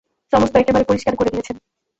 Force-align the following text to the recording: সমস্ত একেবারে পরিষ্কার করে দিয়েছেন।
সমস্ত 0.33 0.53
একেবারে 0.57 0.87
পরিষ্কার 0.89 1.13
করে 1.15 1.31
দিয়েছেন। 1.33 1.55